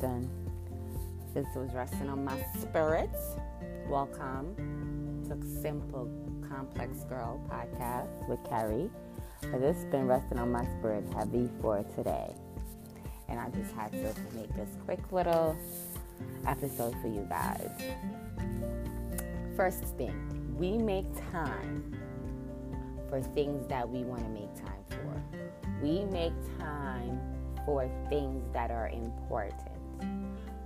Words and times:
listen. 0.00 0.30
This 1.34 1.46
was 1.54 1.70
resting 1.74 2.08
on 2.08 2.24
my 2.24 2.42
spirits. 2.58 3.36
Welcome 3.86 4.54
to 5.28 5.60
Simple 5.60 6.08
Complex 6.48 7.04
Girl 7.04 7.38
podcast 7.50 8.26
with 8.26 8.42
Carrie. 8.48 8.88
But 9.42 9.60
this 9.60 9.76
has 9.76 9.84
been 9.86 10.06
resting 10.06 10.38
on 10.38 10.50
my 10.50 10.64
spirit 10.78 11.04
heavy 11.12 11.50
for 11.60 11.84
today. 11.94 12.34
And 13.28 13.38
I 13.38 13.50
just 13.50 13.74
had 13.74 13.92
to 13.92 14.14
make 14.34 14.54
this 14.56 14.70
quick 14.86 15.00
little 15.12 15.54
episode 16.46 16.94
for 17.02 17.08
you 17.08 17.26
guys. 17.28 17.70
First 19.54 19.84
thing, 19.98 20.56
we 20.56 20.78
make 20.78 21.04
time 21.30 21.94
for 23.10 23.20
things 23.20 23.66
that 23.68 23.86
we 23.86 24.04
want 24.04 24.22
to 24.22 24.30
make 24.30 24.54
time 24.54 24.82
for. 24.88 25.22
We 25.82 26.06
make 26.06 26.32
time 26.58 27.20
for 27.66 27.90
things 28.08 28.42
that 28.54 28.70
are 28.70 28.88
important. 28.88 29.79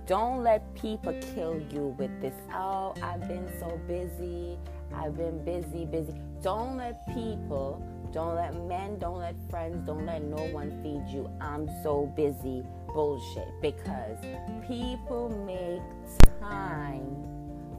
Don't 0.05 0.43
let 0.43 0.71
people 0.75 1.13
kill 1.33 1.59
you 1.71 1.95
with 1.97 2.21
this, 2.21 2.35
oh, 2.53 2.93
I've 3.01 3.27
been 3.27 3.49
so 3.59 3.79
busy. 3.87 4.55
I've 4.93 5.17
been 5.17 5.43
busy, 5.43 5.85
busy. 5.85 6.13
Don't 6.43 6.77
let 6.77 7.07
people, 7.07 7.83
don't 8.13 8.35
let 8.35 8.53
men, 8.67 8.99
don't 8.99 9.17
let 9.17 9.35
friends, 9.49 9.83
don't 9.87 10.05
let 10.05 10.21
no 10.23 10.43
one 10.53 10.69
feed 10.83 11.11
you. 11.11 11.27
I'm 11.41 11.67
so 11.81 12.05
busy 12.15 12.63
bullshit 12.93 13.47
because 13.63 14.19
people 14.67 15.29
make 15.45 15.81
time 16.39 17.25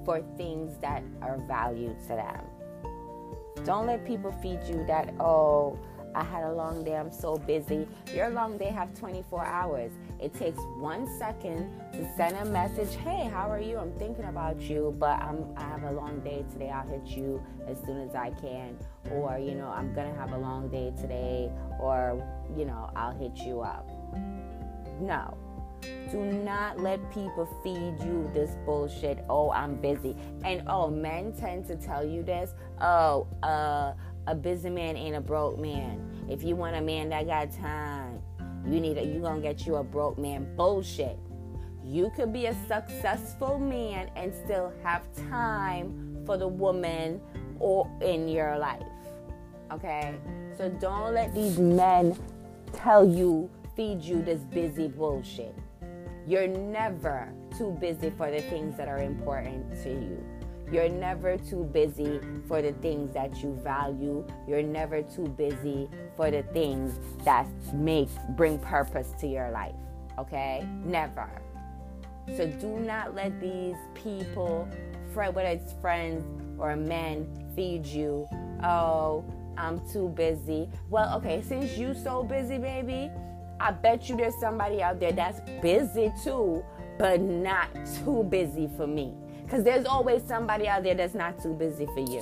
for 0.04 0.20
things 0.36 0.76
that 0.78 1.04
are 1.22 1.38
valued 1.46 2.00
to 2.02 2.08
them. 2.08 2.44
Don't 3.64 3.86
let 3.86 4.04
people 4.04 4.32
feed 4.42 4.60
you 4.68 4.84
that, 4.86 5.14
oh, 5.20 5.78
I 6.16 6.24
had 6.24 6.44
a 6.44 6.52
long 6.52 6.82
day, 6.82 6.96
I'm 6.96 7.12
so 7.12 7.36
busy. 7.36 7.86
Your 8.14 8.30
long 8.30 8.56
day 8.56 8.70
have 8.70 8.94
24 8.98 9.44
hours. 9.44 9.92
It 10.18 10.32
takes 10.32 10.58
one 10.78 11.06
second 11.18 11.70
to 11.92 12.08
send 12.16 12.36
a 12.38 12.44
message, 12.46 12.96
hey, 12.96 13.28
how 13.30 13.50
are 13.50 13.60
you? 13.60 13.76
I'm 13.76 13.92
thinking 13.98 14.24
about 14.24 14.58
you, 14.62 14.96
but 14.98 15.20
I'm, 15.20 15.44
I 15.58 15.64
have 15.64 15.82
a 15.82 15.92
long 15.92 16.20
day 16.20 16.42
today. 16.50 16.70
I'll 16.70 16.88
hit 16.88 17.04
you 17.04 17.42
as 17.68 17.76
soon 17.84 18.00
as 18.00 18.14
I 18.14 18.30
can. 18.30 18.78
Or, 19.10 19.38
you 19.38 19.54
know, 19.54 19.68
I'm 19.68 19.92
going 19.92 20.10
to 20.10 20.18
have 20.18 20.32
a 20.32 20.38
long 20.38 20.70
day 20.70 20.90
today, 20.98 21.52
or, 21.78 22.26
you 22.56 22.64
know, 22.64 22.90
I'll 22.96 23.14
hit 23.14 23.36
you 23.46 23.60
up. 23.60 23.86
No. 24.98 25.36
Do 26.10 26.18
not 26.18 26.80
let 26.80 26.98
people 27.12 27.46
feed 27.62 28.02
you 28.02 28.30
this 28.32 28.56
bullshit. 28.64 29.22
Oh, 29.28 29.50
I'm 29.50 29.76
busy. 29.76 30.16
And 30.44 30.62
oh, 30.66 30.88
men 30.88 31.34
tend 31.34 31.66
to 31.66 31.76
tell 31.76 32.04
you 32.04 32.22
this. 32.22 32.54
Oh, 32.80 33.26
uh, 33.42 33.92
a 34.26 34.34
busy 34.34 34.70
man 34.70 34.96
ain't 34.96 35.16
a 35.16 35.20
broke 35.20 35.58
man. 35.58 36.26
If 36.28 36.42
you 36.42 36.56
want 36.56 36.76
a 36.76 36.80
man 36.80 37.08
that 37.10 37.26
got 37.26 37.52
time, 37.52 38.20
you 38.66 38.80
need 38.80 38.98
a 38.98 39.04
you 39.04 39.20
gonna 39.20 39.40
get 39.40 39.66
you 39.66 39.76
a 39.76 39.84
broke 39.84 40.18
man. 40.18 40.54
Bullshit. 40.56 41.18
You 41.84 42.10
could 42.16 42.32
be 42.32 42.46
a 42.46 42.54
successful 42.66 43.58
man 43.58 44.10
and 44.16 44.34
still 44.34 44.72
have 44.82 45.06
time 45.28 46.24
for 46.26 46.36
the 46.36 46.48
woman 46.48 47.20
or 47.60 47.88
in 48.02 48.28
your 48.28 48.58
life. 48.58 48.82
Okay? 49.72 50.16
So 50.58 50.68
don't 50.68 51.14
let 51.14 51.32
these 51.32 51.58
men 51.58 52.18
tell 52.72 53.06
you, 53.06 53.48
feed 53.76 54.02
you 54.02 54.20
this 54.22 54.40
busy 54.40 54.88
bullshit. 54.88 55.54
You're 56.26 56.48
never 56.48 57.32
too 57.56 57.76
busy 57.80 58.10
for 58.10 58.30
the 58.32 58.40
things 58.42 58.76
that 58.76 58.88
are 58.88 58.98
important 58.98 59.80
to 59.84 59.90
you. 59.90 60.24
You're 60.70 60.88
never 60.88 61.36
too 61.38 61.64
busy 61.64 62.20
for 62.48 62.60
the 62.60 62.72
things 62.72 63.14
that 63.14 63.42
you 63.42 63.54
value. 63.62 64.26
You're 64.48 64.62
never 64.62 65.02
too 65.02 65.28
busy 65.28 65.88
for 66.16 66.30
the 66.30 66.42
things 66.42 66.98
that 67.24 67.46
make 67.72 68.08
bring 68.30 68.58
purpose 68.58 69.12
to 69.20 69.26
your 69.26 69.50
life. 69.50 69.76
Okay? 70.18 70.66
Never. 70.84 71.28
So 72.36 72.48
do 72.48 72.80
not 72.80 73.14
let 73.14 73.40
these 73.40 73.76
people, 73.94 74.68
whether 75.14 75.40
it's 75.40 75.74
friends 75.80 76.24
or 76.58 76.74
men, 76.74 77.28
feed 77.54 77.86
you. 77.86 78.26
Oh, 78.64 79.24
I'm 79.56 79.80
too 79.88 80.08
busy. 80.08 80.68
Well, 80.90 81.16
okay, 81.18 81.42
since 81.42 81.78
you 81.78 81.94
so 81.94 82.24
busy, 82.24 82.58
baby, 82.58 83.10
I 83.60 83.70
bet 83.70 84.08
you 84.08 84.16
there's 84.16 84.38
somebody 84.40 84.82
out 84.82 84.98
there 84.98 85.12
that's 85.12 85.40
busy 85.62 86.12
too, 86.24 86.64
but 86.98 87.20
not 87.20 87.68
too 88.04 88.24
busy 88.24 88.68
for 88.76 88.86
me. 88.86 89.14
Because 89.46 89.62
there's 89.62 89.86
always 89.86 90.24
somebody 90.24 90.66
out 90.66 90.82
there 90.82 90.96
that's 90.96 91.14
not 91.14 91.40
too 91.40 91.54
busy 91.54 91.86
for 91.86 92.00
you. 92.00 92.20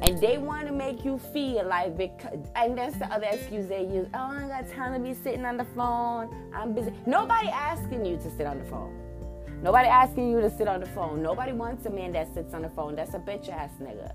And 0.00 0.18
they 0.18 0.38
want 0.38 0.66
to 0.66 0.72
make 0.72 1.04
you 1.04 1.18
feel 1.18 1.66
like, 1.66 1.94
because, 1.98 2.38
and 2.56 2.78
that's 2.78 2.96
the 2.96 3.04
other 3.12 3.26
excuse 3.30 3.66
they 3.66 3.82
use. 3.82 4.08
Oh, 4.14 4.18
I 4.18 4.40
ain't 4.40 4.48
got 4.48 4.70
time 4.72 4.94
to 4.94 4.98
be 4.98 5.12
sitting 5.12 5.44
on 5.44 5.58
the 5.58 5.66
phone. 5.76 6.34
I'm 6.54 6.72
busy. 6.72 6.92
Nobody 7.04 7.48
asking 7.48 8.06
you 8.06 8.16
to 8.16 8.30
sit 8.30 8.46
on 8.46 8.58
the 8.58 8.64
phone. 8.64 8.98
Nobody 9.62 9.88
asking 9.88 10.30
you 10.30 10.40
to 10.40 10.48
sit 10.48 10.68
on 10.68 10.80
the 10.80 10.86
phone. 10.86 11.22
Nobody 11.22 11.52
wants 11.52 11.84
a 11.84 11.90
man 11.90 12.12
that 12.12 12.32
sits 12.32 12.54
on 12.54 12.62
the 12.62 12.70
phone. 12.70 12.94
That's 12.94 13.12
a 13.12 13.18
bitch 13.18 13.50
ass 13.50 13.72
nigga. 13.82 14.14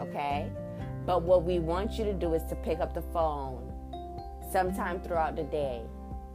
Okay? 0.00 0.50
But 1.04 1.22
what 1.22 1.42
we 1.42 1.58
want 1.58 1.98
you 1.98 2.04
to 2.04 2.14
do 2.14 2.32
is 2.32 2.42
to 2.44 2.54
pick 2.54 2.78
up 2.78 2.94
the 2.94 3.02
phone 3.02 3.70
sometime 4.50 5.02
throughout 5.02 5.36
the 5.36 5.44
day 5.44 5.82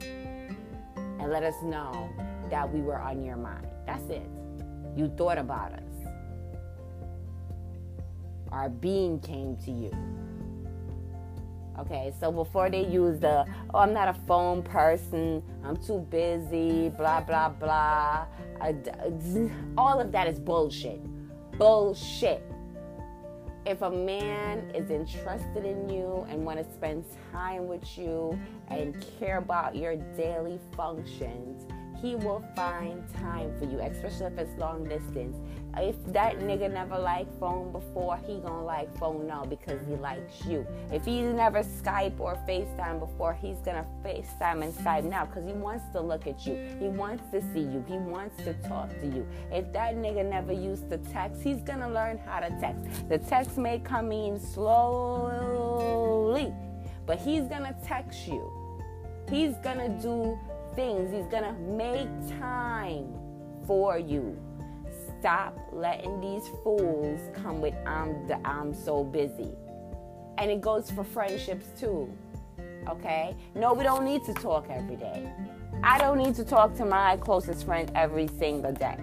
and 0.02 1.32
let 1.32 1.42
us 1.42 1.56
know 1.64 2.10
that 2.52 2.72
we 2.72 2.82
were 2.82 3.00
on 3.00 3.24
your 3.24 3.38
mind. 3.38 3.66
That's 3.88 4.08
it. 4.10 4.30
You 4.96 5.12
thought 5.18 5.38
about 5.38 5.74
us. 5.74 5.84
Our 8.52 8.69
being 8.69 9.19
came 9.19 9.56
to 9.66 9.72
you. 9.72 9.91
Okay, 11.79 12.13
so 12.19 12.31
before 12.31 12.69
they 12.69 12.85
use 12.85 13.19
the, 13.19 13.46
oh, 13.74 13.80
I'm 13.80 13.94
not 13.94 14.07
a 14.09 14.13
phone 14.28 14.62
person, 14.62 15.41
I'm 15.63 15.78
too 15.78 16.06
busy, 16.12 16.90
blah, 16.90 17.22
blah, 17.22 17.50
blah, 17.50 18.25
all 19.78 20.00
of 20.00 20.12
that 20.12 20.28
is 20.28 20.40
bullshit. 20.40 21.01
Bullshit. 21.57 22.44
If 23.66 23.81
a 23.81 23.90
man 23.90 24.72
is 24.75 24.90
interested 24.90 25.66
in 25.66 25.90
you 25.90 26.25
and 26.30 26.46
want 26.46 26.59
to 26.59 26.74
spend 26.74 27.06
time 27.31 27.68
with 27.68 27.97
you 27.97 28.40
and 28.69 29.03
care 29.19 29.38
about 29.38 29.75
your 29.75 29.96
daily 29.96 30.59
functions, 30.75 31.66
he 32.01 32.16
will 32.16 32.44
find 32.56 33.03
time 33.13 33.53
for 33.59 33.66
you, 33.66 33.79
especially 33.79 34.25
if 34.25 34.38
it's 34.38 34.57
long 34.57 34.84
distance. 34.85 35.38
If 35.78 35.95
that 36.13 36.39
nigga 36.39 36.69
never 36.72 36.97
liked 36.97 37.39
phone 37.39 37.72
before, 37.72 38.17
he 38.25 38.39
gonna 38.39 38.66
like 38.66 38.94
phone 38.97 39.28
now 39.28 39.45
because 39.45 39.79
he 39.88 39.95
likes 39.95 40.44
you. 40.45 40.66
If 40.91 41.06
he's 41.06 41.31
never 41.34 41.59
Skype 41.59 42.19
or 42.19 42.35
FaceTime 42.47 43.00
before, 43.00 43.34
he's 43.34 43.59
gonna 43.59 43.85
FaceTime 44.03 44.63
and 44.63 44.73
Skype 44.73 45.03
now 45.03 45.25
because 45.25 45.45
he 45.45 45.53
wants 45.53 45.85
to 45.94 46.01
look 46.01 46.28
at 46.28 46.45
you. 46.45 46.56
He 46.79 46.88
wants 46.88 47.23
to 47.31 47.41
see 47.53 47.62
you. 47.62 47.85
He 47.88 47.97
wants 47.97 48.44
to 48.44 48.53
talk 48.68 48.89
to 49.00 49.06
you. 49.06 49.25
If 49.51 49.72
that 49.73 49.95
nigga 49.95 50.25
never 50.28 50.51
used 50.51 50.89
to 50.89 50.97
text, 50.97 51.41
he's 51.41 51.62
gonna 51.62 51.89
learn 51.89 52.18
how 52.18 52.39
to 52.39 52.50
text. 52.59 53.07
The 53.07 53.19
text 53.19 53.57
may 53.57 53.79
come 53.79 54.12
in 54.12 54.39
slowly, 54.39 55.81
but 57.06 57.19
he's 57.19 57.44
gonna 57.44 57.75
text 57.85 58.28
you. 58.28 58.51
He's 59.29 59.56
gonna 59.63 59.88
do 60.01 60.38
things. 60.76 61.12
He's 61.12 61.26
going 61.28 61.44
to 61.44 61.54
make 61.54 62.40
time 62.40 63.14
for 63.66 63.98
you. 63.98 64.38
Stop 65.20 65.58
letting 65.72 66.20
these 66.20 66.48
fools 66.64 67.20
come 67.36 67.62
with 67.62 67.76
I'm 67.86 68.28
the, 68.28 68.40
I'm 68.48 68.74
so 68.74 69.04
busy. 69.04 69.52
And 70.38 70.50
it 70.50 70.62
goes 70.62 70.90
for 70.90 71.04
friendships 71.04 71.68
too. 71.80 72.12
Okay? 72.88 73.36
No, 73.56 73.74
we 73.74 73.84
don't 73.84 74.04
need 74.04 74.24
to 74.26 74.34
talk 74.34 74.68
every 74.70 74.96
day. 74.96 75.31
I 75.84 75.98
don't 75.98 76.18
need 76.18 76.36
to 76.36 76.44
talk 76.44 76.76
to 76.78 76.86
my 76.86 77.18
closest 77.18 77.66
friend 77.66 77.92
every 77.96 78.28
single 78.28 78.74
day. 78.74 78.98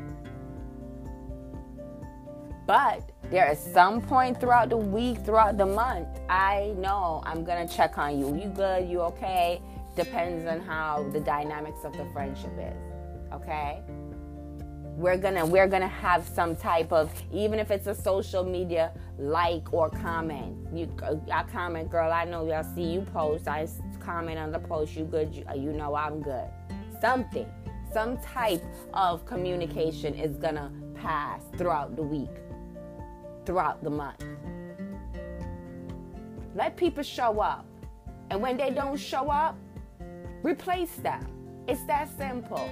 But 2.67 3.11
there 3.31 3.51
is 3.51 3.59
some 3.59 4.03
point 4.03 4.41
throughout 4.41 4.69
the 4.69 4.77
week, 4.77 5.25
throughout 5.25 5.57
the 5.57 5.67
month, 5.67 6.09
I 6.28 6.75
know 6.77 7.23
I'm 7.25 7.43
gonna 7.45 7.67
check 7.67 7.97
on 7.97 8.19
you. 8.19 8.37
You 8.37 8.49
good? 8.49 8.89
You 8.89 9.01
okay? 9.03 9.63
Depends 9.98 10.47
on 10.47 10.60
how 10.60 11.04
the 11.12 11.21
dynamics 11.21 11.84
of 11.84 11.92
the 11.92 12.06
friendship 12.12 12.53
is. 12.56 13.33
Okay? 13.33 13.83
We're 14.97 15.16
gonna 15.16 15.45
we're 15.45 15.68
gonna 15.68 15.86
have 15.86 16.27
some 16.27 16.56
type 16.56 16.92
of 16.92 17.10
even 17.33 17.59
if 17.59 17.71
it's 17.71 17.86
a 17.86 17.95
social 17.95 18.45
media 18.45 18.92
like 19.18 19.72
or 19.72 19.91
comment. 19.91 20.56
You 20.72 20.89
I 21.33 21.42
comment, 21.45 21.91
girl. 21.91 22.12
I 22.12 22.24
know 22.24 22.47
y'all 22.47 22.65
see 22.74 22.84
you 22.95 23.03
post. 23.03 23.47
I 23.47 23.68
comment 24.00 24.39
on 24.39 24.50
the 24.50 24.59
post. 24.59 24.97
You 24.97 25.04
good? 25.04 25.34
You, 25.34 25.45
you 25.54 25.72
know 25.72 25.95
I'm 25.95 26.22
good. 26.22 26.48
Something, 27.01 27.47
some 27.92 28.18
type 28.18 28.65
of 28.92 29.24
communication 29.27 30.15
is 30.15 30.36
gonna 30.36 30.72
pass 30.94 31.42
throughout 31.56 31.94
the 31.94 32.03
week, 32.03 32.36
throughout 33.47 33.84
the 33.84 33.91
month. 33.91 34.24
Let 36.56 36.77
people 36.77 37.04
show 37.04 37.39
up, 37.39 37.66
and 38.30 38.42
when 38.42 38.56
they 38.56 38.71
don't 38.71 38.97
show 38.97 39.30
up, 39.30 39.56
Replace 40.43 40.95
them. 40.97 41.27
It's 41.67 41.83
that 41.85 42.09
simple. 42.17 42.71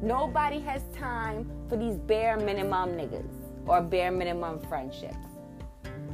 Nobody 0.00 0.60
has 0.60 0.82
time 0.96 1.50
for 1.68 1.76
these 1.76 1.96
bare 1.96 2.36
minimum 2.36 2.90
niggas 2.90 3.30
or 3.66 3.82
bare 3.82 4.10
minimum 4.10 4.60
friendships. 4.68 5.16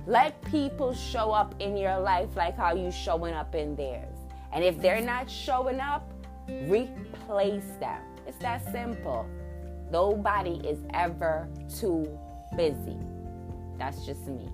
Let 0.07 0.41
people 0.45 0.95
show 0.95 1.31
up 1.31 1.55
in 1.61 1.77
your 1.77 1.99
life 1.99 2.37
like 2.37 2.57
how 2.57 2.75
you 2.75 2.91
showing 2.91 3.35
up 3.35 3.55
in 3.55 3.77
theirs. 3.77 4.17
And 4.53 4.65
if 4.65 4.81
they're 4.81 5.03
not 5.03 5.31
showing 5.31 5.79
up, 5.79 6.11
replace 6.49 7.71
them. 7.79 8.03
It's 8.27 8.39
that 8.39 8.65
simple. 8.73 9.29
Nobody 9.91 10.67
is 10.67 10.79
ever 10.95 11.49
too 11.79 12.19
busy. 12.57 12.97
That's 13.79 14.07
just 14.07 14.27
me. 14.27 14.49